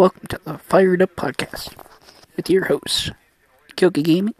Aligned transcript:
Welcome 0.00 0.28
to 0.28 0.40
the 0.42 0.56
Fired 0.56 1.02
Up 1.02 1.14
Podcast 1.14 1.76
with 2.34 2.48
your 2.48 2.64
hosts, 2.64 3.10
Kyoki 3.76 4.02
Gaming 4.02 4.34